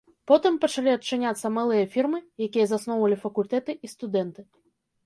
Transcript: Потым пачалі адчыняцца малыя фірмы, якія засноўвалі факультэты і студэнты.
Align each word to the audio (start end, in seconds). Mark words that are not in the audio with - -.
Потым 0.29 0.53
пачалі 0.63 0.91
адчыняцца 0.99 1.51
малыя 1.57 1.85
фірмы, 1.97 2.19
якія 2.49 2.65
засноўвалі 2.73 3.21
факультэты 3.29 3.71
і 3.87 3.97
студэнты. 3.97 4.41